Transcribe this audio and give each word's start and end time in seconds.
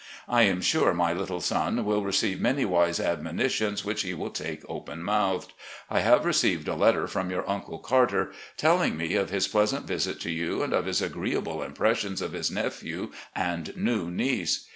I 0.27 0.45
am 0.45 0.61
sure 0.63 0.95
my 0.95 1.13
little 1.13 1.41
son 1.41 1.85
will 1.85 2.03
receive 2.03 2.41
many 2.41 2.65
wise 2.65 2.99
admonitions 2.99 3.85
which 3.85 4.01
he 4.01 4.15
will 4.15 4.31
take 4.31 4.63
open 4.67 5.03
mouthed. 5.03 5.53
I 5.91 5.99
have 5.99 6.25
received 6.25 6.67
a 6.67 6.73
letter 6.73 7.05
from 7.07 7.29
your 7.29 7.47
Uncle 7.47 7.77
Carter 7.77 8.31
telling 8.57 8.97
me 8.97 9.13
of 9.13 9.29
his 9.29 9.47
pleasant 9.47 9.85
visit 9.85 10.19
to 10.21 10.31
you 10.31 10.63
and 10.63 10.73
of 10.73 10.87
his 10.87 11.03
agreeable 11.03 11.61
impressions 11.61 12.19
of 12.19 12.31
his 12.33 12.49
nephew 12.49 13.11
and 13.35 13.77
new 13.77 14.09
niece. 14.09 14.67